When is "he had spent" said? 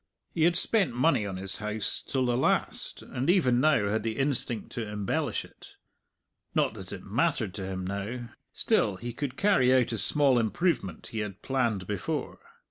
0.33-0.95